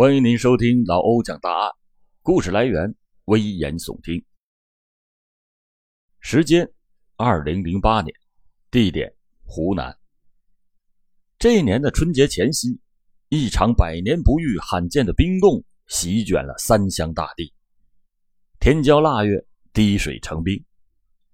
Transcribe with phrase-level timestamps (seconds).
[0.00, 1.70] 欢迎您收听老欧讲大案，
[2.22, 2.94] 故事来源
[3.26, 4.24] 危言耸听，
[6.20, 6.66] 时间
[7.16, 8.10] 二零零八年，
[8.70, 9.12] 地点
[9.44, 9.94] 湖南。
[11.38, 12.80] 这一年的春节前夕，
[13.28, 17.52] 一场百年不遇、罕见的冰冻席卷了三湘大地。
[18.58, 20.64] 天骄腊月，滴水成冰，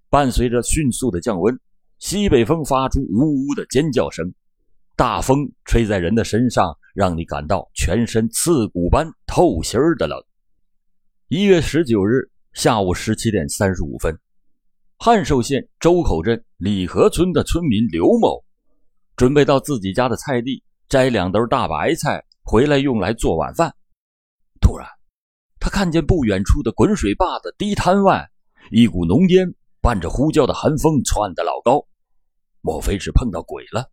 [0.09, 1.57] 伴随着迅速的降温，
[1.99, 4.29] 西北风发出呜呜的尖叫声。
[4.97, 10.19] 大风吹在人的身上，让你感到全身刺骨般透心儿的冷。
[11.27, 14.17] 一月十九日下午十七点三十五分，
[14.97, 18.43] 汉寿县周口镇李河村的村民刘某，
[19.15, 23.71] 准备到自己家的菜地摘两兜大白菜回来用来做晚饭。
[24.59, 24.87] 突然，
[25.59, 28.27] 他看见不远处的滚水坝的堤滩外，
[28.71, 31.85] 一股浓烟伴着呼啸的寒风窜得老高，
[32.61, 33.91] 莫非是碰到鬼了？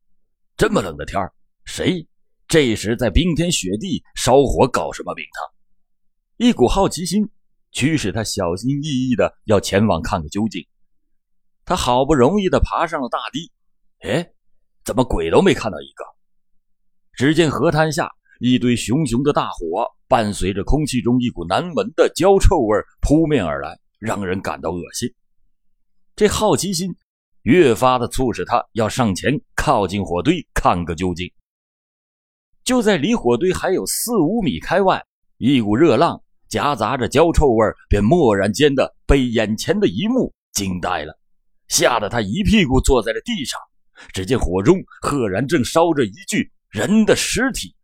[0.57, 1.21] 这么冷的天
[1.65, 2.07] 谁
[2.47, 5.53] 这时在冰天雪地烧火搞什么名堂？
[6.37, 7.29] 一股好奇心
[7.73, 10.65] 驱使他小心翼翼的要前往看个究竟。
[11.65, 13.51] 他好不容易的爬上了大堤，
[14.09, 14.33] 哎，
[14.85, 16.05] 怎么鬼都没看到一个？
[17.15, 25.13] 只见河滩下一堆熊熊的大火，伴随着空气中一股难闻的焦臭味扑面而来，让人感到恶心。
[26.15, 26.95] 这好奇心。
[27.45, 31.31] 越发的促使他要上前靠近火堆看个究竟。
[32.65, 35.05] 就在离火堆还有四五米开外，
[35.37, 41.19] 一股热浪夹杂着焦臭味，便蓦然间的被眼前的一幕惊呆了，
[41.69, 43.61] 吓得他一屁股坐在了地上。
[44.13, 47.77] 只见火中赫然正烧着一具人的尸体。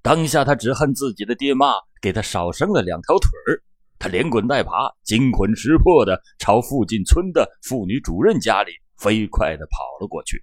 [0.00, 3.62] 当下他只恨自己的爹妈给他少生了两条腿儿。
[4.00, 10.42] 他连滚带爬，惊魂失魄地朝附近村的妇女主任家里飞快地跑了过去。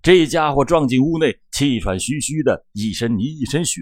[0.00, 3.80] 这家伙撞进屋内，气喘吁吁的，一身泥一身血，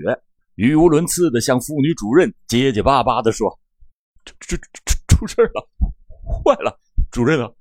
[0.54, 3.60] 语无伦次地向妇女主任结结巴巴地说
[4.24, 5.68] ：“出出出出事了，
[6.24, 7.52] 坏了，主任啊，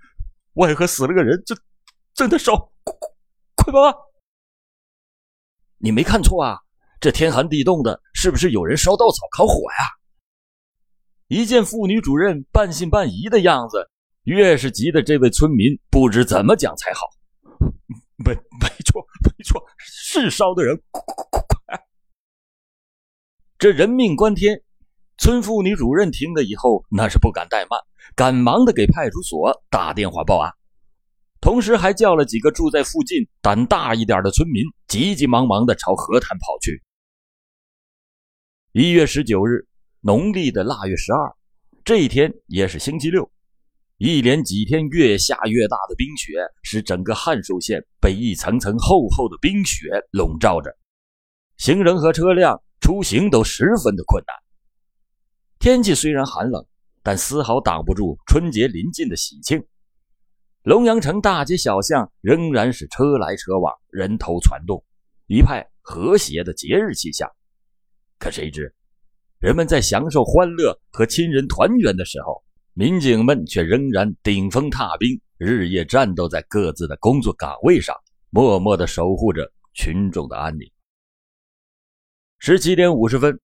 [0.54, 1.58] 外河死了个人，正
[2.14, 2.56] 正在烧，
[2.86, 2.96] 快
[3.56, 3.94] 快帮！
[5.80, 6.58] 你没看错啊，
[7.02, 9.78] 这天寒地冻的，是不是有人烧稻草烤火呀？”
[11.32, 13.90] 一见妇女主任半信半疑的样子，
[14.24, 17.08] 越是急得这位村民不知怎么讲才好。
[18.26, 21.86] 没没错没错，是烧的人，快快快快！
[23.58, 24.62] 这人命关天，
[25.18, 27.80] 村妇女主任听了以后，那是不敢怠慢，
[28.14, 30.52] 赶忙的给派出所打电话报案，
[31.40, 36.84] 同时还叫了几个住在附近胆大一点的村民，急急忙忙的朝河滩跑去。
[38.74, 39.66] 一月十九日。
[40.04, 41.32] 农历的腊月十二，
[41.86, 43.32] 这一天也是星期六。
[43.98, 50.76] 一连几天越下越大的冰雪，使整个汉寿县被一层层厚厚的冰雪笼罩着，
[51.58, 54.36] 行人和车辆出行都十分的困难。
[55.60, 56.66] 天气虽然寒冷，
[57.04, 59.64] 但丝毫挡不住春节临近的喜庆。
[60.64, 64.84] 龙阳城大街小巷仍然是车来车往，人头攒动，
[65.28, 67.30] 一派和谐的节日气象。
[68.18, 68.74] 可谁知？
[69.42, 72.44] 人们在享受欢乐和亲人团圆的时候，
[72.76, 77.96] 民警们却仍然顶风踏冰，日夜战斗在各自的工作岗位上，
[78.30, 80.72] 默默地守护着群众的安宁。
[82.38, 83.40] 十七点五十分，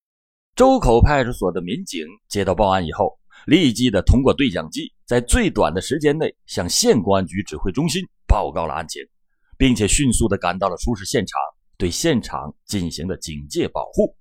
[0.55, 9.01] 周口派出所的民警接到报案以后，立即的通过对讲机，在最短的时间内向县公安局指挥中心报告了案情，
[9.57, 11.39] 并且迅速的赶到了出事现场，
[11.75, 14.15] 对现场进行了警戒保护。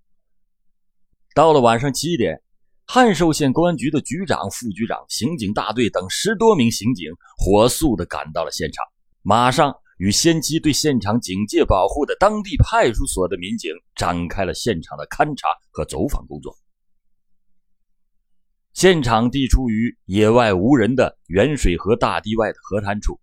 [1.36, 2.40] 到了晚上七点，
[2.86, 8.82] 汉寿县公安局的局长、副局长、刑警大队等十多名刑警火速地赶到了现场，
[9.20, 16.56] 马上与先期对现场警戒保护的当地派出所的民警展开了现场的勘查和走访工作。
[18.72, 23.20] 现场地处于野外无人的沅水河大堤外的河滩处，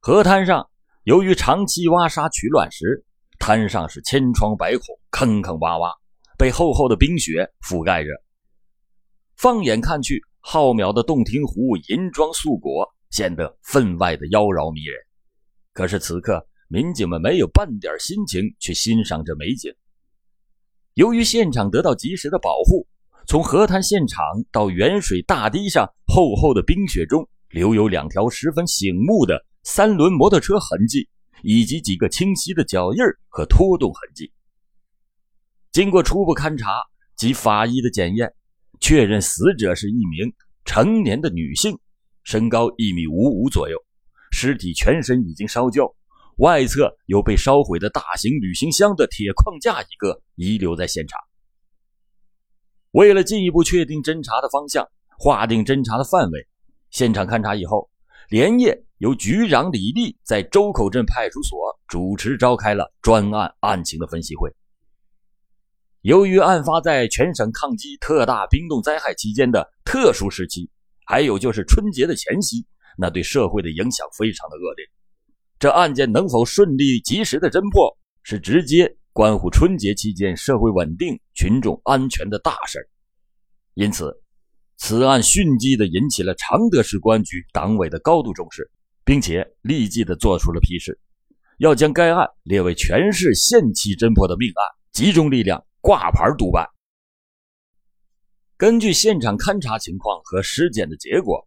[0.00, 0.68] 河滩上
[1.04, 3.06] 由于长期挖沙取卵石，
[3.38, 6.01] 滩上是千疮百孔、坑坑洼洼。
[6.38, 8.10] 被厚厚的冰雪覆盖着，
[9.36, 14.96] 放眼看去，浩渺的洞庭湖银装素裹，显得分外的妖娆迷人。
[15.72, 19.72] 可是此刻，民警们没有半点心情去欣赏这美景。
[20.94, 22.86] 由于现场得到及时的保护，
[23.26, 31.08] 从河滩现场到远水大堤上，厚厚的冰雪中留有两条十分醒目的三轮摩托车痕迹，
[31.42, 34.32] 以及几个清晰的脚印和拖动痕迹。
[35.72, 36.82] 经过初步勘查
[37.16, 38.30] 及法医的检验，
[38.78, 40.30] 确认死者是一名
[40.66, 41.78] 成年的女性，
[42.24, 43.78] 身高一米五五左右，
[44.30, 45.90] 尸体全身已经烧焦，
[46.36, 51.18] 外侧有被烧毁的大型旅行箱的铁框架一个遗留在现场。
[52.90, 54.86] 为了进一步确定侦查的方向，
[55.16, 56.46] 划定侦查的范围，
[56.90, 57.88] 现场勘查以后，
[58.28, 61.58] 连夜由局长李立在周口镇派出所
[61.88, 64.54] 主持召开了专案案情的分析会。
[66.02, 70.68] 由于案发在全省抗击特大冰冻灾害期间的特殊时期，
[71.06, 72.66] 还有就是春节的前夕，
[72.98, 74.84] 那对社会的影响非常的恶劣。
[75.60, 82.80] 这案件能否顺利及时的侦破，是直接关乎春节期间社会稳定、群众安全的大事
[83.74, 84.12] 因此，
[84.78, 88.68] 此案迅即的引起了常德市公安局党委的高度重视，
[89.04, 90.98] 并且立即的做出了批示，
[91.58, 96.66] 要将该案列为全市限期侦破的命案，集中力量挂牌督办。
[98.56, 101.46] 根据现场勘查情况和尸检的结果，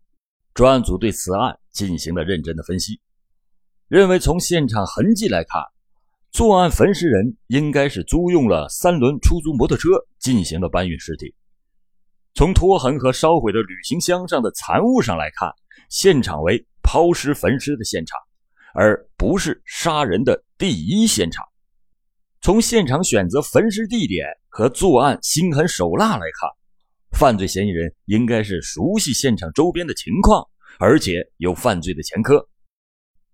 [0.54, 3.00] 专案组对此案进行了认真的分析。
[3.88, 5.62] 认为从现场痕迹来看，
[6.32, 11.34] 作案焚尸人应该是租用了三轮出租摩托车进行了搬运尸体。
[12.34, 15.50] 从拖痕和烧毁的旅行箱上的残物上来看，
[15.90, 18.20] 现场为抛尸焚尸的现场，
[18.74, 21.46] 而不是杀人的第一现场。
[22.46, 26.48] 从现场选择焚尸地点和作案心狠手辣来看，
[27.18, 30.48] 犯罪嫌疑人应该是熟悉现场周边的情况，
[30.78, 32.48] 而且有犯罪的前科。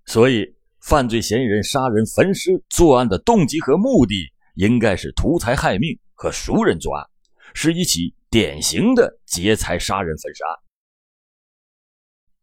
[0.05, 7.05] 所以，犯罪嫌疑人杀人焚尸作案的动机和目的，应该是图财害命和熟人作案，
[7.53, 10.55] 是一起典型的劫财杀人焚尸案。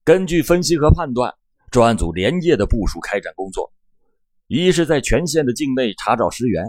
[0.05, 1.35] 根据分析和判断，
[1.71, 3.73] 专案组连夜的部署开展工作，
[4.49, 6.65] 一是在全县的境内查找尸源，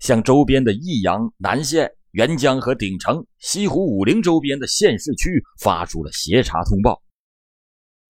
[0.00, 7.02] 向周边的益阳、南县、沅江和鼎城、西湖、武陵周边的县市区发出了协查通报，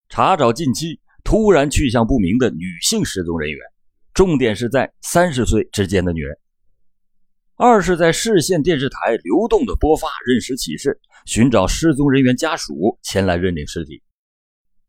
[0.09, 1.01] 查找近期。
[1.25, 3.61] 突然去向不明的女性失踪人员，
[4.13, 6.37] 重点是在三十岁之间的女人。
[7.55, 14.03] 二是，在市县电视台流动的播发认尸启事，寻找失踪人员家属前来认领尸体。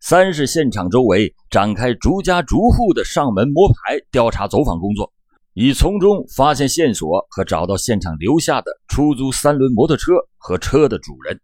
[0.06, 5.14] 三是现场周围展开逐家逐户的上门摸排调查走访工作，
[5.54, 11.40] 以从中发现线索和找到现场留下的出租三轮摩托车和车的主人。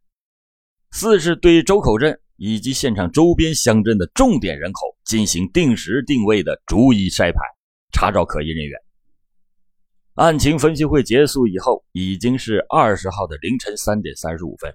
[0.92, 2.20] 四是对周口镇。
[2.42, 7.40] 以及现场周边乡镇的重点人口进行定时定位的逐一筛排，
[7.92, 8.80] 查找可疑人员。
[10.14, 14.74] 案情分析会结束以后，已经是二十号的凌晨三点三十五分。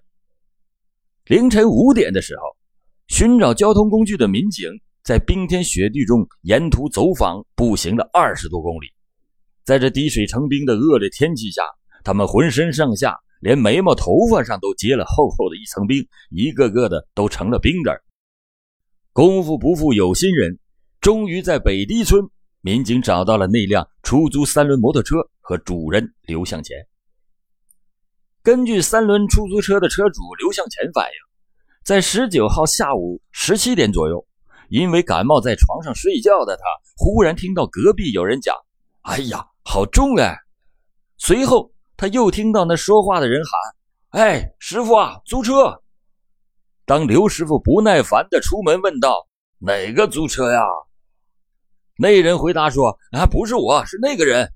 [1.25, 2.54] 凌晨五点的时候，
[3.09, 4.69] 寻找交通工具的民警
[5.03, 8.87] 在冰天雪地中沿途走访，步行了二十多公里。
[9.65, 11.63] 在这滴水成冰的恶劣天气下，
[12.03, 13.17] 他们浑身上下。
[13.41, 17.95] 连眉毛、头发上都结了厚厚的一层冰，一个个的都成了冰人
[19.13, 20.59] 功夫不负有心人，
[20.99, 22.27] 终于在北堤村，
[22.63, 26.75] 民警找到了那辆出租三轮摩托车和主人刘向前。
[28.43, 31.13] 根据三轮出租车的车主刘向前反映，
[31.85, 34.27] 在十九号下午十七点左右，
[34.71, 36.63] 因为感冒在床上睡觉的他，
[36.97, 38.57] 忽然听到隔壁有人讲
[39.03, 40.37] ：“哎呀，好重哎！”
[41.19, 41.71] 随后。
[41.97, 45.81] 他又听到那说话的人喊：“哎，师傅啊，租车！”
[46.85, 49.29] 当刘师傅不耐烦的出门问道
[49.63, 50.61] ：“哪个租车呀？”
[51.97, 54.53] 那人回答说：“啊，不是我，是那个人。”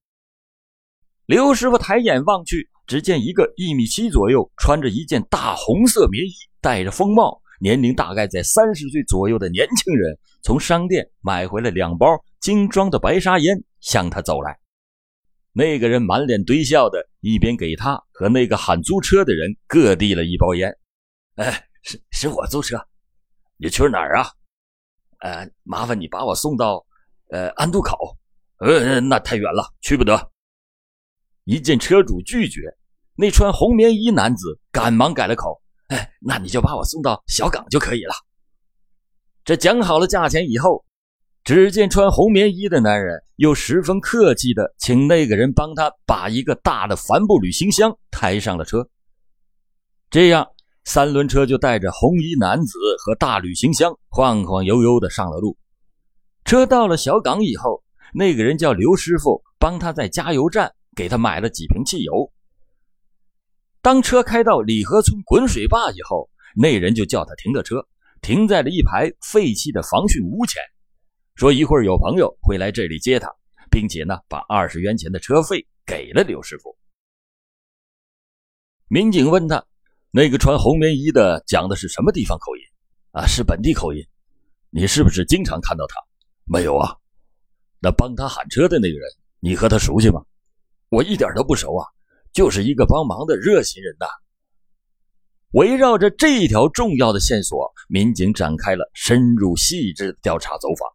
[1.26, 12.06] 刘师傅抬眼望去，只见一个一米七左右，穿着一件大红色棉衣，戴着风帽，年龄大概在三十岁左右的年轻人，从商店买回了两包
[12.40, 14.58] 精装的白沙烟，向他走来。
[15.52, 20.76] 那个人满脸堆笑的，一边给他和那个喊租车的人各递了一包烟。
[21.36, 22.80] 哎，是是我租车，
[23.56, 24.26] 你去哪儿啊？
[25.20, 26.84] 呃，麻烦你把我送到
[27.30, 28.16] 呃安渡口。
[28.58, 30.30] 呃，那太远了，去不得。
[31.44, 32.60] 一见车主拒绝，
[33.16, 35.60] 那穿红棉衣男子赶忙改了口。
[35.88, 38.14] 哎，那你就把我送到小港就可以了。
[39.44, 40.84] 这讲好了价钱以后。
[41.44, 48.86] 只见穿红棉衣的男人又十分客气的请那个人帮他把一个大的帆布旅行箱抬上了车。
[50.10, 50.46] 这样，
[50.84, 55.56] 三轮车就带着红衣男子和大旅行箱晃晃悠悠的上了路。
[56.44, 62.30] 车到了小港以后，那个人叫刘师傅帮他在加油站给他买了几瓶汽油。
[63.88, 67.88] 当车开到李河村滚水坝以后，那人就叫他停了车，
[68.20, 70.60] 停在了一排废弃的防汛屋前。
[71.36, 73.34] 说一会儿有朋友会来这里接他，
[73.70, 76.76] 并且呢，把二十元钱的车费给了刘师傅。
[78.88, 79.64] 民警问他
[80.12, 82.62] ：“那个穿红棉衣的讲的是什么地方口音？”
[83.12, 84.04] 啊，是本地口音。
[84.68, 85.94] 你是不是经常看到他？
[86.44, 86.94] 没有啊。
[87.80, 89.08] 那帮他喊车的那个人，
[89.40, 90.22] 你和他熟悉吗？
[90.90, 91.88] 我一点都不熟啊，
[92.32, 94.06] 就是一个帮忙的热心人呐。
[95.52, 100.88] 围绕着这条重要的线索，民警展开了深入细致的调查走访，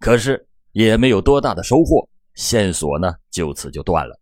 [0.00, 4.18] 可是也没有多大的收获，线索呢就此就断了。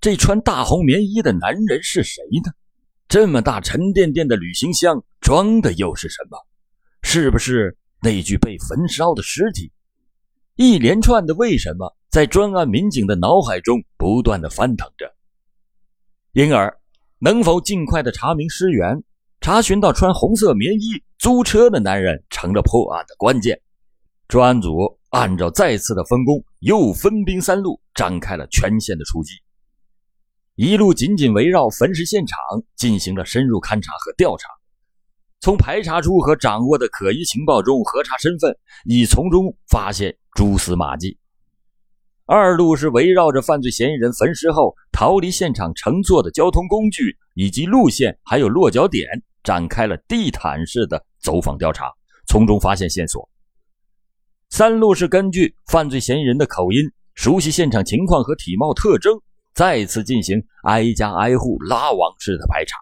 [0.00, 2.52] 这穿大红棉衣的男人是谁呢？
[3.06, 6.38] 这么大沉甸甸的旅行箱装的又是什么？
[7.02, 9.70] 是不是那具被焚烧的尸体？
[10.56, 15.14] 一连串的为什么在专案民警的脑海中不断的翻腾着，
[16.32, 16.76] 因而。
[17.22, 19.02] 能否尽快的查明尸源，
[19.42, 23.60] 查询到穿红色棉衣租车的男人，成了破案的关键。
[24.26, 29.32] 专案组按照再次的分工，又分兵三路，展开了全线的出击。
[30.54, 32.38] 一路紧紧围绕焚尸现场
[32.74, 34.48] 进行了深入勘查和调查，
[35.40, 38.56] 从排查出和掌握的可疑情报中核查身份，
[38.86, 41.18] 以从中发现蛛丝马迹。
[42.32, 49.04] 二路是围绕着犯罪嫌疑人焚尸后逃离现场乘坐的交通工具以及路线，还有落脚点，
[49.42, 51.90] 展开了地毯式的走访调查，
[52.28, 53.28] 从中发现线索。
[54.48, 56.78] 三路是根据犯罪嫌疑人的口音、
[57.16, 59.12] 熟悉现场情况和体貌特征，
[59.52, 62.78] 再次进行挨家挨户拉网式的排查，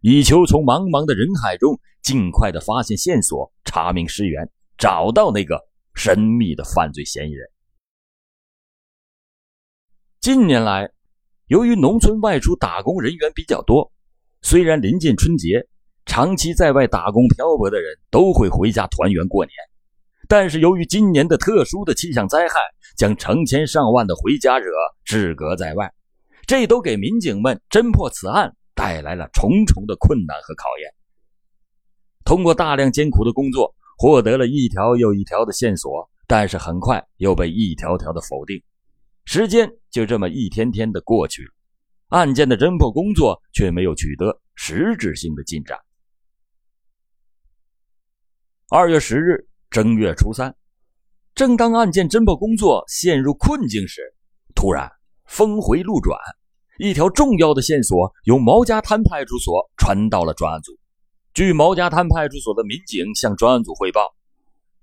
[0.00, 5.60] 以求从茫茫的人海中尽快的发现线索，查明尸源，找到那个
[5.96, 7.48] 神秘的犯罪嫌疑人。
[10.26, 10.90] 近年来，
[11.46, 13.92] 由于农村外出打工人员比较多，
[14.42, 15.64] 虽然临近春节，
[16.04, 19.52] 长期在外打工漂泊的人都会回家团圆过年，
[20.26, 22.58] 但是由于今年的特殊的气象灾害，
[22.96, 24.66] 将成千上万的回家者
[25.04, 25.94] 置隔在外，
[26.44, 30.92] 这都给民警们侦破此案带来了重重的困难和考验。
[32.24, 38.60] 通过大量艰苦的工作，获得了一条又一条的线索，但是很快又被一条条的否定。
[39.26, 41.50] 时间就这么一天天的过去了，
[42.10, 45.76] 案件的侦破工作却没有取得实质性的进展。
[48.70, 50.54] 二月十日正月初三，
[51.34, 54.00] 正当案件侦破工作陷入困境时，
[54.54, 54.88] 突然
[55.26, 56.16] 峰回路转，
[56.78, 60.72] 一条重要的线索由毛家滩派出所传到了专案组。
[61.34, 64.14] 据毛家滩派出所的民警向专案组汇报，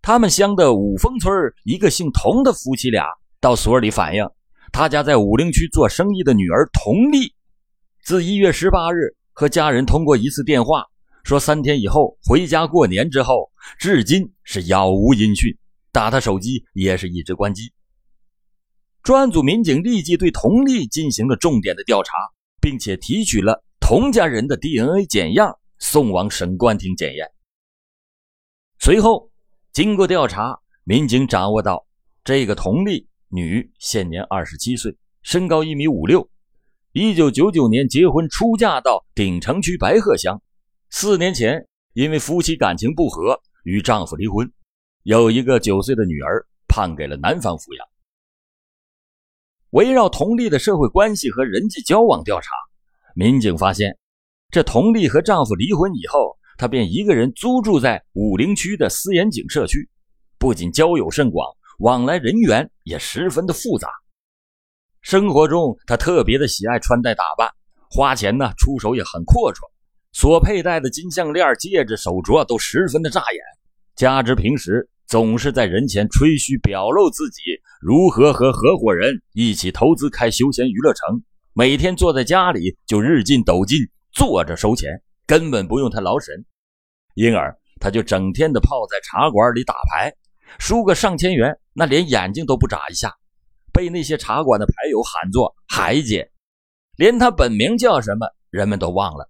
[0.01, 1.31] 他们乡的五峰村
[1.63, 3.05] 一个姓童的夫妻俩。
[3.43, 4.25] 到所里反映，
[4.71, 7.35] 他家在武陵区做生意的女儿佟丽，
[8.01, 10.85] 自一月十八日和家人通过一次电话，
[11.25, 15.53] 说三天以后回家过年之后，至今是杳无音讯，
[15.91, 17.73] 打他手机也是一直关机。
[19.01, 22.13] 专案组民警立即对佟丽进行了重点的调查，
[22.61, 27.29] 并且提取了佟家人的 DNA 检样，送往省公安厅检验。
[28.79, 29.29] 随后，
[29.73, 31.85] 经过调查，民警掌握到
[32.23, 33.09] 这个佟丽。
[33.35, 36.29] 女，现年二十七岁，身高一米五六，
[36.91, 40.39] 一九九九年结婚出嫁到鼎城区白鹤乡，
[40.91, 44.53] 四年前因为夫妻感情不和与丈夫离婚，
[45.01, 47.87] 有一个九岁的女儿判给了男方抚养。
[49.71, 52.51] 围绕佟丽的社会关系和人际交往调查，
[53.15, 53.97] 民警发现，
[54.51, 59.89] 这佟丽和丈夫离婚以后，她便一个人租住在武陵区的思岩井社区，
[60.37, 61.51] 不仅交友甚广。
[61.79, 63.89] 往来人员也十分的复杂。
[65.01, 67.49] 生活中，他特别的喜爱穿戴打扮，
[67.89, 69.59] 花钱呢出手也很阔绰，
[70.13, 73.41] 所佩戴的金项链、戒指、手镯都十分的扎眼。
[73.95, 77.41] 加之平时总是在人前吹嘘表露自己
[77.81, 81.21] 如何和合伙人一起投资开休闲娱乐城，
[81.53, 83.77] 每天坐在家里就日进斗金，
[84.11, 84.89] 坐着收钱，
[85.27, 86.45] 根本不用他劳神，
[87.13, 90.13] 因而他就整天的泡在茶馆里打牌。
[90.59, 93.15] 输个上千元，那连眼睛都不眨一下，
[93.71, 96.31] 被那些茶馆的牌友喊作“海姐”，
[96.95, 99.29] 连他本名叫什么，人们都忘了。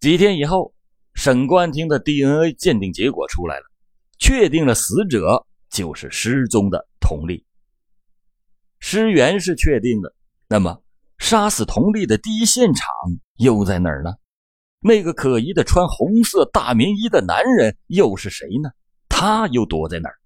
[0.00, 0.74] 几天以后，
[1.14, 3.64] 省公安厅的 DNA 鉴定结果出来了，
[4.18, 7.46] 确定了死者就是失踪的佟丽。
[8.80, 10.12] 尸源是确定的，
[10.48, 10.82] 那么
[11.18, 12.88] 杀死佟丽的第一现场
[13.36, 14.14] 又在哪儿呢？
[14.80, 18.70] 那个可疑的穿红色大棉衣的男人又是谁呢？
[19.08, 20.18] 他又躲在哪儿？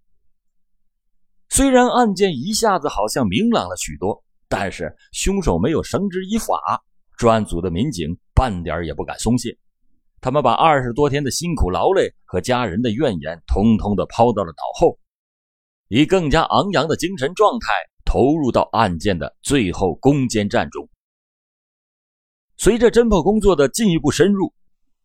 [1.57, 6.85] 虽然案件一下子好像明朗了许多，但是凶手没有绳之以法，
[7.17, 9.57] 专案组的民警半点也不敢松懈。
[10.21, 14.99] 他们把二十多天的辛苦劳累和家人的怨言，通通的抛到了脑后，
[15.89, 17.69] 以更加昂扬的精神状态
[18.05, 20.87] 投入到案件的最后攻坚战中。
[22.59, 24.53] 随着侦破工作的进一步深入，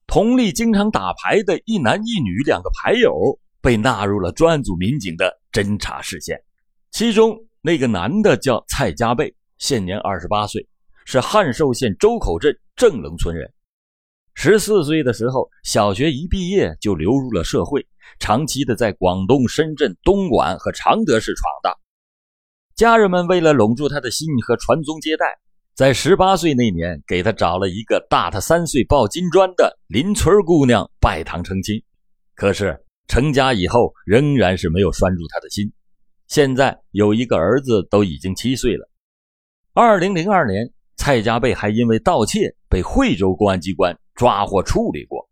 [0.06, 3.40] 同力经常打牌的一男一女两个牌友。
[3.64, 6.42] 被纳入了专案组民警的侦查视线。
[6.92, 10.68] 其中那个男的叫蔡家贝，现年二十八岁，
[11.06, 13.52] 是汉寿县周口镇正棱村人。
[14.34, 17.86] 十四岁的时候，小学一毕业就流入了社会，
[18.20, 21.74] 长期的在广东、深圳、东莞和常德市闯荡。
[22.76, 25.26] 家人们为了笼住他的心和传宗接代，
[25.76, 31.84] 在十八岁那年给他找了一个大他三岁抱金砖的邻村姑娘拜堂成亲。
[32.34, 35.72] 可是成家以后，仍然是没有拴住他的心。
[36.28, 38.90] 现在有一个儿子，都已经七岁了。
[39.74, 43.98] 二零零二年，蔡家贝还因为盗窃被惠州公安机关。
[44.14, 45.28] 抓获处理过。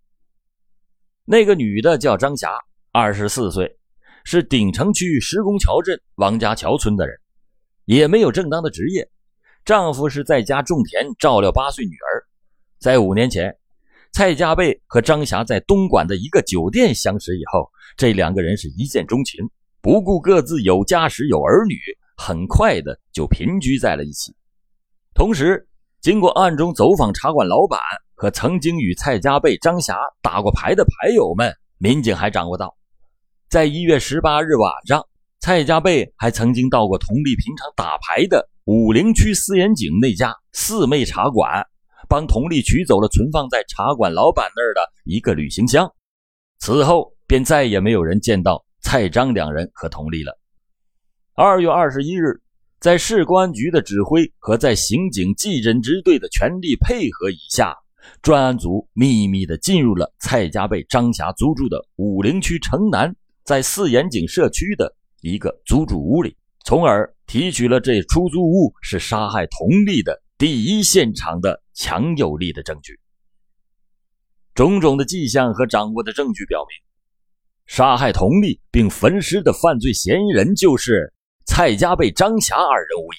[1.26, 2.50] 那个女的叫张霞，
[2.92, 3.78] 二十四岁，
[4.24, 7.16] 是鼎城区石拱桥镇王家桥村的人，
[7.86, 9.08] 也没有正当的职业。
[9.64, 12.26] 丈夫是在家种田照料八岁女儿。
[12.80, 13.56] 在五年前，
[14.12, 19.44] 蔡家贝和张霞在东莞的一个酒店相识以后，这两个人是一见钟情，
[19.82, 21.76] 不顾各自有家室有儿女，
[22.18, 24.36] 很快的就平居在了一起。
[25.14, 25.68] 同时，
[26.02, 27.80] 经过暗中走访茶馆老板。
[28.22, 32.76] 和曾经与蔡家贝、张霞打过牌的牌友们，民警还掌握到，
[33.50, 35.08] 在一月十八日晚上，
[35.40, 41.66] 蔡家贝还曾经到过同利平常打牌的武陵区四眼井那家四妹茶馆，
[42.10, 45.90] 帮同利取走了存放在茶馆老板那儿的一个旅行箱。
[46.58, 50.38] 此后便再也没有人见到蔡张两人和同利了。
[51.36, 52.42] 二月二十一日，
[52.82, 57.76] 在市公安局的指挥和在刑警技侦支队的全力配合以下。
[58.22, 63.14] 专案组秘密地进入了蔡家贝、张霞租住的武陵区城南，
[63.44, 66.36] 在四眼井社区的一个租住屋里，
[66.66, 72.98] 从而提取了这出租屋是杀害佟丽的第一现场的强有力的证据。
[74.56, 76.70] 种种的迹象和掌握的证据表明，
[77.66, 81.14] 杀害佟丽并焚尸的犯罪嫌疑人就是
[81.46, 83.18] 蔡家贝、张霞二人无疑。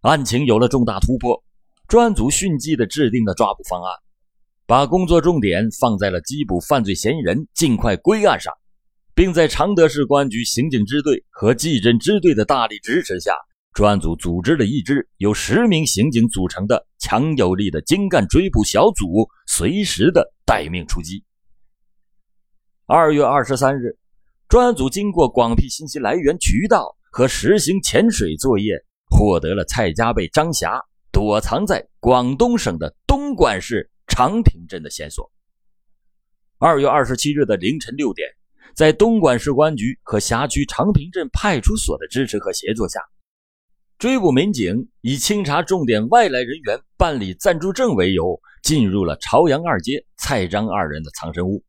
[0.00, 1.40] 案情有了重大突破。
[1.86, 3.94] 专案组迅即的制定了抓捕方案，
[4.66, 8.52] 把工作重点放在了缉捕犯罪嫌疑人、尽快归案上，
[9.14, 13.32] 并在常德市公安局刑警支队和技侦支队的大力支持下，
[13.76, 21.22] 专案组组织了一支由十名刑警组成的强有力的精干追捕小组，随时的待命出击。
[22.86, 23.98] 二月二十三日，
[24.48, 30.82] 专案组经过广辟信息来源渠道和实行潜水作业，获得了蔡家贝、张霞。
[31.12, 35.30] 躲藏在广东省的东莞市长坪镇的线索。
[36.58, 38.26] 二月二十七日的凌晨六点，
[38.74, 43.00] 在东莞市公安局和辖区长坪镇派出所的支持和协作下，
[43.98, 51.64] 追捕民警以清查重点外来人员办理暂住证为由，进入了朝阳二街蔡张二人的藏身屋。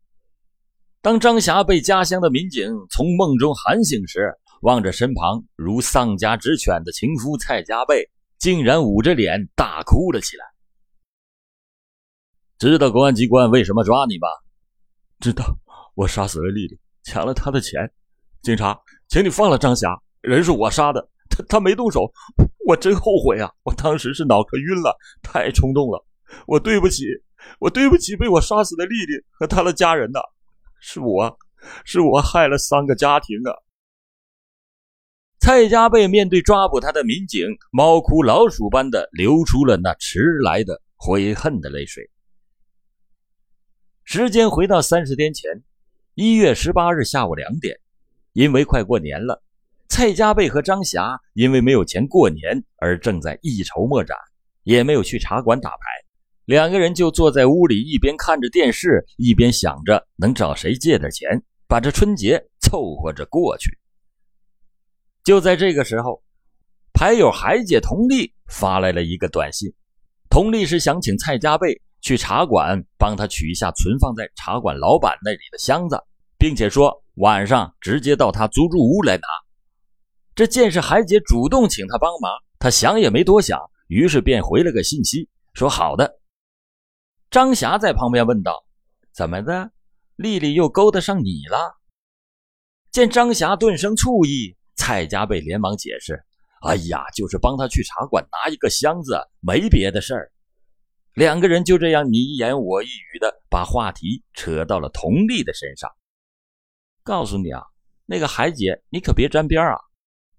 [1.01, 8.09] 当张霞被家乡的民警从梦中喊醒时，望着身旁如丧家之犬的情夫蔡家贝。
[8.37, 10.45] 竟然捂着脸大哭了起来。
[12.59, 14.27] 知道公安机关为什么抓你吗？
[15.19, 15.57] 知道，
[15.95, 17.91] 我杀死了丽丽，抢了她的钱。
[18.43, 19.89] 警察，请你放了张霞，
[20.21, 22.11] 人是我杀的，他他没动手，
[22.65, 23.51] 我真后悔啊！
[23.63, 26.05] 我当时是脑壳晕了，太冲动了。
[26.45, 27.05] 我对不起，
[27.59, 30.19] 我对不起被我杀死的丽丽和她的家人呐，
[30.79, 31.37] 是我，
[31.85, 33.53] 是我害了三个家庭啊！
[35.39, 42.09] 蔡家贝面对抓捕他的民警，猫哭老鼠般的流出了那迟来的悔恨的泪水。
[44.03, 45.63] 时间回到三十天前，
[46.15, 47.79] 一月十八日下午两点，
[48.33, 49.43] 因为快过年了，
[49.89, 54.17] 蔡家贝和张霞因为没有钱过年而正在一筹莫展，
[54.63, 55.77] 也没有去茶馆打牌，
[56.45, 63.71] 两个人就坐在屋里，一边看着电视，一边想着能找谁借点钱，把这春节凑合着过去。
[65.23, 66.21] 就在这个时候，
[66.93, 69.73] 牌友海姐佟丽发来了一个短信。
[70.29, 75.97] 佟丽是想请蔡家贝去茶馆帮他取一下存放在茶馆老板那里的箱子，
[76.37, 79.27] 并且说晚上直接到他租住屋来拿。
[80.37, 86.19] 这见是海姐主动请他帮忙，他想也没多想，于是便回了个信息说好的。
[87.31, 88.63] 张霞在旁边问道
[89.11, 89.71] ：“怎么的？
[90.15, 91.79] 丽丽又勾搭上你了？”
[92.93, 94.55] 见张霞顿生醋意。
[94.75, 96.23] 蔡家贝连忙解释
[96.61, 100.31] ：“哎呀，就是帮他去茶馆拿一个箱子，没别的事儿。”
[101.17, 105.89] 两个人就这样你一言我一语的把话题扯到了佟丽的身上。
[107.01, 107.63] 告诉你啊，
[108.05, 109.79] 那个海姐，你可别沾边啊！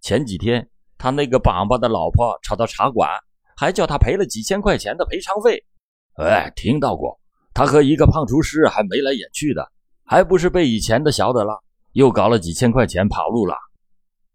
[0.00, 3.10] 前几天他那个榜榜的老婆吵到茶馆，
[3.56, 5.64] 还叫他赔了几千块钱的赔偿费。
[6.14, 7.20] 哎，听到过，
[7.54, 9.70] 他和一个胖厨师还眉来眼去的，
[10.04, 11.62] 还不是被以前的晓得了。
[11.92, 13.56] 又搞了几千块钱跑路了。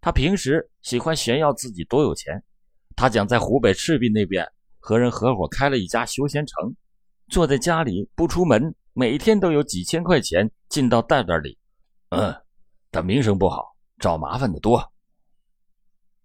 [0.02, 2.44] 他平时喜欢炫耀自己多有钱，
[2.96, 4.46] 他讲在湖北赤壁那边
[4.80, 6.76] 和人合伙开了一家休闲城，
[7.30, 11.58] 坐在家里不出门，每天都有几千块钱进到袋袋里。
[12.10, 12.36] 嗯，
[12.92, 14.93] 他名声不好，找麻烦的多。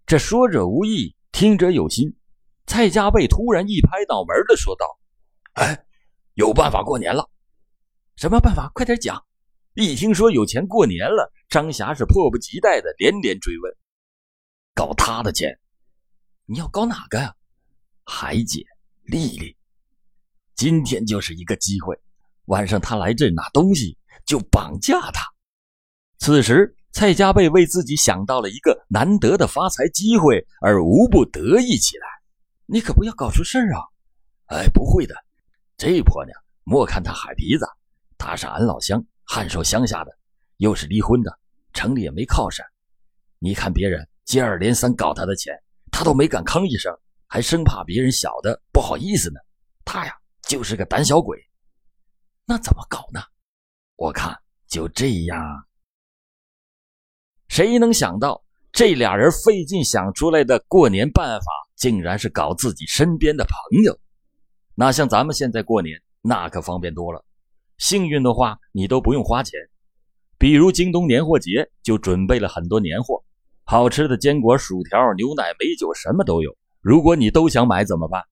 [0.08, 2.16] 这说者无意，听者有心。
[2.64, 4.86] 蔡家贝突然一拍脑门的说道
[5.52, 5.84] ：“哎，
[6.32, 7.28] 有办法过年了！
[8.16, 8.72] 什么办法？
[8.74, 9.22] 快点讲！”
[9.76, 13.70] 一听说有钱过年了，张霞是迫不及待的连连追问
[14.74, 15.60] ：“搞他的钱？
[16.46, 17.34] 你要搞哪个呀？”
[18.02, 18.64] 海姐，
[19.02, 19.54] 丽丽，
[20.54, 22.00] 今天就是一个机会，
[22.46, 25.22] 晚上他来这拿东西，就绑架他。
[26.18, 32.04] 此时，蔡家贝为自己想到了一个难得的发财机会，而无不得意起来。
[32.66, 33.86] 你可不要搞出事儿啊！
[34.46, 35.14] 哎，不会的，
[35.76, 37.64] 这婆娘莫看她海皮子，
[38.18, 40.10] 她是俺老乡，汉寿乡下的，
[40.56, 41.38] 又是离婚的，
[41.72, 42.66] 城里也没靠山。
[43.38, 45.54] 你看别人接二连三搞她的钱，
[45.92, 46.92] 她都没敢吭一声，
[47.28, 49.38] 还生怕别人晓得不好意思呢。
[49.84, 50.12] 她呀，
[50.48, 51.38] 就是个胆小鬼。
[52.44, 53.22] 那怎么搞呢？
[53.94, 55.67] 我看就这样。
[57.58, 58.40] 谁能想到
[58.70, 61.46] 这俩人费劲想出来的过年办法？
[61.74, 63.98] 竟然是搞自己身边的朋友，
[64.76, 67.24] 那像咱们现在过年，那可方便多了。
[67.76, 69.58] 幸运的话，你都不用花钱。
[70.38, 73.24] 比如京东年货节就准备了很多年货，
[73.64, 76.56] 好吃的坚果、薯条、牛奶、美酒，什么都有。
[76.80, 78.22] 如果你都想买怎么办？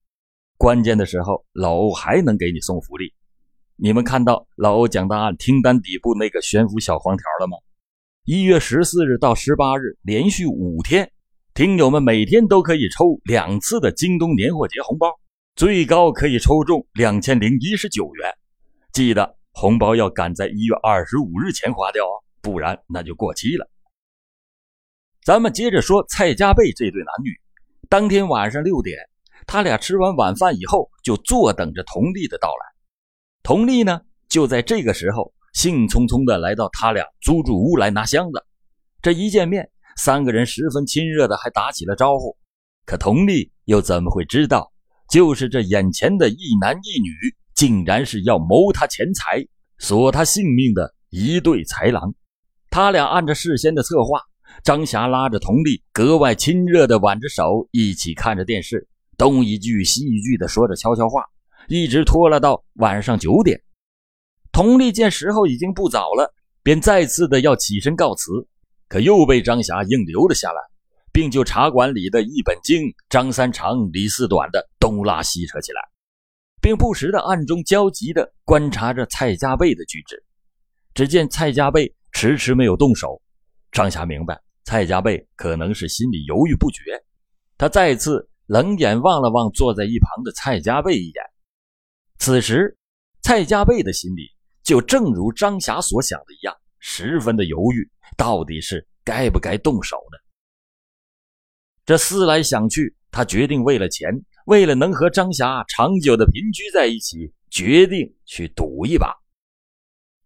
[0.56, 3.12] 关键的时候，老欧还能给你送福利。
[3.74, 7.56] 你们看到老欧讲答案听单底部那个悬浮小黄条了吗？
[8.28, 11.12] 一月十四日到十八日，连续五天。
[11.54, 15.06] 听友们每天都可以抽两次的京东年货节红包，
[15.54, 18.34] 最高可以抽中两千零一十九元。
[18.92, 23.70] 记得红包要赶在一月二十五日前花掉哦，不然那就过期了。
[25.22, 27.30] 咱们接着说蔡家贝这对男女。
[27.88, 28.98] 当天晚上六点，
[29.46, 32.74] 他俩吃完晚饭以后，就坐等着佟丽的到来。
[33.44, 38.44] 佟丽呢，就在这个时候兴冲冲的来到他俩租住屋来拿箱子。
[39.00, 39.66] 这一见面。
[39.96, 42.36] 三个人十分亲热的，还打起了招呼。
[42.84, 44.70] 可佟丽又怎么会知道，
[45.08, 47.10] 就是这眼前的一男一女，
[47.54, 49.42] 竟然是要谋他钱财、
[49.78, 52.14] 索他性命的一对豺狼。
[52.68, 54.20] 他俩按着事先的策划，
[54.62, 61.24] 张霞拉着佟丽，格外亲热的挽着手，一起看着电视，东一句西一句的说着悄悄话，
[61.68, 63.58] 一直拖拉到晚上九点。
[64.56, 68.32] 佟丽见时候已经不早了，便再次的要起身告辞。
[68.88, 70.58] 可又被张霞硬留了下来，
[71.12, 75.82] 并就茶馆里的一本经、张三长、李四短的东拉西扯起来，
[76.62, 80.24] 并不时的暗中焦急的观察着蔡家贝的举止。
[80.94, 83.20] 只见蔡家贝迟迟没有动手，
[83.72, 87.04] 张霞明白蔡家贝可能是心里犹豫不决。
[87.58, 91.22] 他再次冷眼望了望坐在一旁的蔡家贝一眼。
[92.18, 92.78] 此时，
[93.20, 94.30] 蔡家贝的心里
[94.66, 97.88] 就正如张霞所想的一样，十分的犹豫。
[98.16, 100.18] 到底是该不该动手呢？
[101.84, 104.10] 这思来想去，他决定为了钱，
[104.46, 109.14] 为了能和张霞长久的平居在一起，决定去赌一把。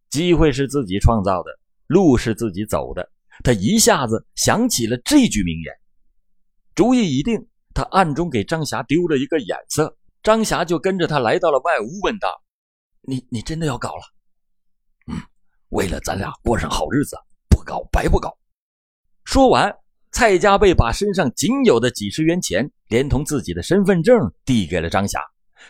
[0.08, 1.50] 机会是自己创造的，
[1.86, 3.10] 路是自己走的。
[3.44, 5.74] 他一下子想起了这句名言，
[6.74, 7.46] 主意已定。
[7.74, 12.42] 他暗中给张霞丢了一个眼色，张霞就跟着他来到了外屋，问道
[13.06, 14.02] ：“你你真的要搞了？”“，
[15.70, 17.16] 为了咱俩过上好日子。”
[17.50, 18.34] 不搞白不搞！
[19.24, 19.70] 说完，
[20.12, 25.20] 蔡家贝把身上仅有的几十元钱，连同自己的身份证递给了张霞，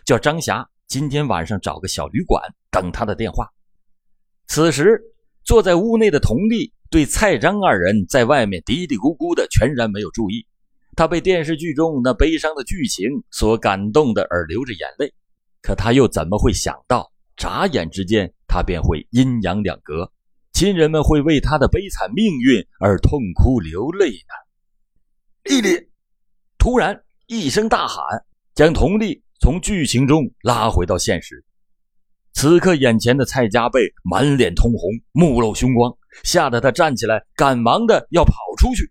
[0.05, 3.45] 叫张霞今天晚上找个小旅馆等他的电话。
[4.47, 5.03] 此时，
[5.43, 10.47] 坐在屋内的佟丽对蔡张二人在外面嘀嘀咕咕的全然没有注意，
[10.95, 15.13] 他被电视剧中那悲伤的剧情所感动的而流着眼泪。
[15.61, 20.11] 可他又怎么会想到，眨眼之间他便会阴阳两隔？
[20.53, 24.35] 亲人们会为他的悲惨命运而痛哭流泪呢。
[25.45, 25.89] 丽丽
[26.59, 28.05] 突然一声大喊，
[28.53, 31.45] 将佟丽从剧情中拉回到现实。
[32.33, 38.91] 此刻，眼前的蔡家贝满脸通红，目露凶光，吓得他站起来，赶忙的要跑出去。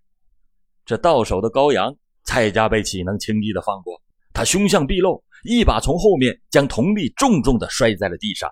[0.86, 1.94] 这到手的羔羊，
[2.24, 4.02] 蔡家贝岂能轻易的放过？
[4.34, 8.50] 他凶相毕露，一把从后面将佟丽重重的摔在了地上。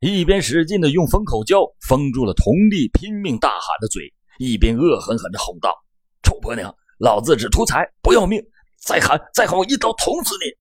[0.00, 5.74] 一边使劲的用封口胶封住了佟丽拼命大喊的嘴，一边恶狠狠的吼道
[6.22, 8.42] ：“臭婆娘，老子只图财不要命！
[8.78, 10.52] 再喊再喊，我一刀捅死你！”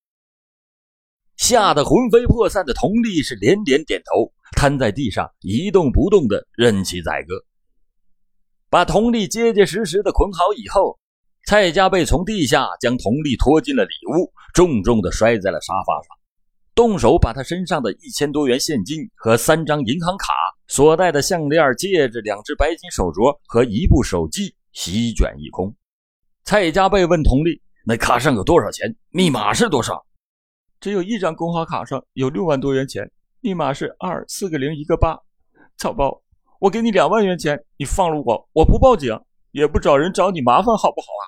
[1.35, 7.35] 吓得魂飞魄散的佟丽是连连点头，瘫在地上一动不动的任其宰割。
[8.69, 10.97] 把佟丽结结实实的捆好以后，
[11.45, 16.07] 蔡家贝从地下将佟丽拖进了里屋，重重的摔在了沙发上，
[16.75, 20.33] 动手把他身上的一千多元现金和三张银行卡、
[20.67, 25.73] 所戴的项链、戒指、两只白金手镯和一部手机席卷一空。
[26.43, 28.93] 蔡家贝问佟丽：“那卡上有多少钱？
[29.11, 30.05] 密码是多少？”
[30.81, 33.09] 只有一张工行卡上有六万多元钱，
[33.39, 35.17] 密码是二四个零一个八。
[35.77, 36.21] 草包。
[36.59, 39.17] 我给你两万元钱，你放了我，我不报警，
[39.51, 41.23] 也不找人找你麻烦，好不好啊？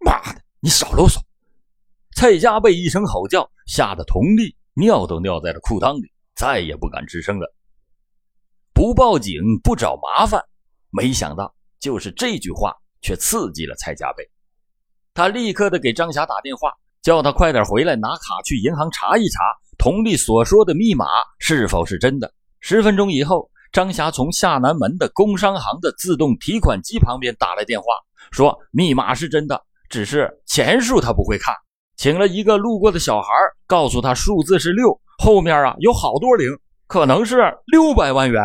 [0.00, 1.18] 妈的，你少啰嗦！
[2.20, 7.50] 蔡家贝一声吼叫，吓得佟丽尿都尿在了裤裆里，再也不敢吱声了。
[8.74, 10.44] 不报警，不找麻烦，
[10.90, 14.22] 没想到就是这句话却刺激了蔡家贝。
[15.14, 19.40] 他立刻的给张霞打电话，叫他快点回来拿卡去银行查一查，
[19.78, 21.06] 佟丽所说的密码
[21.38, 22.30] 是否是真的。
[22.60, 23.50] 十分钟以后。
[23.72, 27.86] 张霞从下南门的工商行的自动提款机旁边打来电话，
[28.32, 31.54] 说密码是真的，只是钱数他不会看，
[32.00, 33.28] 请了一个路过的小孩
[33.66, 36.48] 告诉他数字是六，后面啊有好多零，
[36.86, 37.36] 可能是
[37.66, 38.42] 六百万元。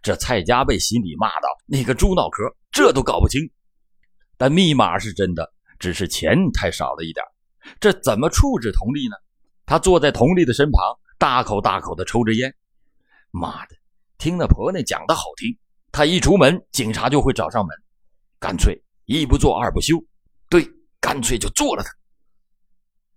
[0.00, 3.40] 这蔡家被心里骂道：“你个猪脑壳，这都搞不清。”
[4.38, 7.26] 但密码是真的，只是钱太少了一点。
[7.80, 9.16] 这怎么处置佟丽呢？
[9.66, 10.80] 他坐在佟丽的身旁，
[11.18, 12.54] 大口大口的抽着烟。
[13.32, 13.74] 妈的！
[14.16, 15.58] 听那婆娘讲的好听，
[15.90, 17.76] 他一出门，警察就会找上门。
[18.38, 19.96] 干脆一不做二不休，
[20.48, 20.64] 对，
[21.00, 21.90] 干脆就做了他。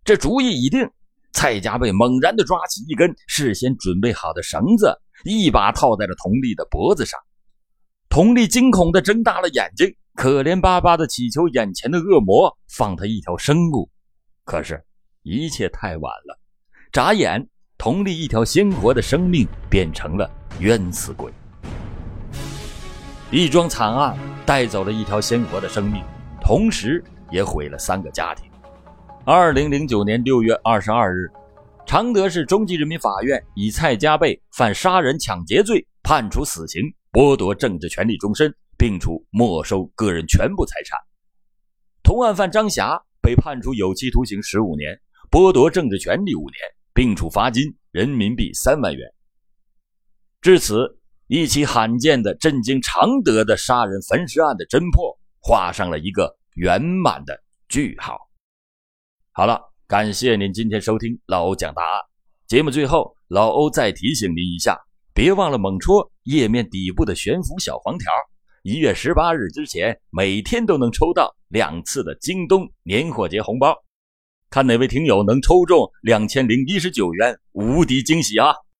[0.04, 0.90] 这主意已定，
[1.32, 7.20] 蔡家贝猛然的抓起一根事先准备好的绳子，一把套在了佟丽的脖子上。
[8.10, 13.90] 佟丽惊恐的睁大了眼睛，可怜巴巴的祈求眼前的恶魔放他一条生路。
[14.44, 14.84] 可是，
[15.22, 16.40] 一切太晚了，
[16.92, 17.48] 眨眼。
[17.76, 21.34] 佟丽一条鲜活的生命变成了冤死鬼，
[23.30, 26.02] 一桩惨案带走了一条鲜活的生命，
[26.40, 28.53] 同时也毁了三个家庭。
[29.26, 31.32] 二零零九年六月二十二日，
[31.86, 41.00] 常德市中级人民法院以蔡家贝犯杀人抢劫罪判处死刑，剥夺政治权利终身，并处没收个人全部财产。
[42.04, 45.00] 同案犯张霞被判处有期徒刑十五年，
[45.32, 46.58] 剥夺政治权利五年。
[46.96, 49.12] 并处罚金人民币三万元。
[50.42, 58.16] 至此，一起罕见的震惊常德的杀人焚尸案的侦破画上了一个圆满的句号。
[59.36, 62.02] 好了，感谢您今天收听老欧讲答案。
[62.46, 64.78] 节目最后，老欧再提醒您一下，
[65.12, 68.12] 别忘了猛戳页面底部的悬浮小黄条。
[68.62, 73.76] 一月十八日之前，每天都能抽到两次的京东年货节红包。
[74.52, 78.54] 看哪位听友能抽中两千零一十九元，无敌惊喜啊！